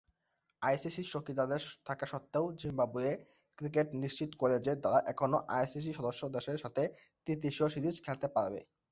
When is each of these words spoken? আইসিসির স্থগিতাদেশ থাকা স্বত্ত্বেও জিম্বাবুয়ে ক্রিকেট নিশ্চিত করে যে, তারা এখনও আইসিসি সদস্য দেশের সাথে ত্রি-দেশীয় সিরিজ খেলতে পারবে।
আইসিসির 0.61 1.07
স্থগিতাদেশ 1.09 1.63
থাকা 1.87 2.05
স্বত্ত্বেও 2.05 2.45
জিম্বাবুয়ে 2.59 3.11
ক্রিকেট 3.57 3.87
নিশ্চিত 4.01 4.31
করে 4.35 4.55
যে, 4.65 4.73
তারা 4.83 4.99
এখনও 5.11 5.39
আইসিসি 5.55 5.91
সদস্য 5.93 6.21
দেশের 6.35 6.57
সাথে 6.63 6.83
ত্রি-দেশীয় 7.23 7.67
সিরিজ 7.69 7.95
খেলতে 8.05 8.27
পারবে। 8.35 8.59